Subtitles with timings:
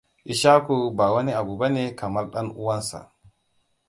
[0.33, 2.99] Ishaku ba wani abu bane kamar ɗan uwansa.